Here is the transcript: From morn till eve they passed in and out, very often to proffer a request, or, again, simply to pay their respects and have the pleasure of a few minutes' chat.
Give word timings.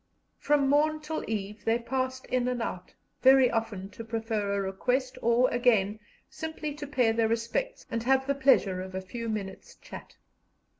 From 0.39 0.67
morn 0.67 0.99
till 1.01 1.23
eve 1.29 1.63
they 1.63 1.77
passed 1.77 2.25
in 2.25 2.47
and 2.47 2.59
out, 2.59 2.91
very 3.21 3.51
often 3.51 3.87
to 3.91 4.03
proffer 4.03 4.51
a 4.55 4.59
request, 4.59 5.15
or, 5.21 5.47
again, 5.51 5.99
simply 6.27 6.73
to 6.73 6.87
pay 6.87 7.11
their 7.11 7.27
respects 7.27 7.85
and 7.91 8.01
have 8.01 8.25
the 8.25 8.33
pleasure 8.33 8.81
of 8.81 8.95
a 8.95 9.01
few 9.01 9.29
minutes' 9.29 9.75
chat. 9.75 10.15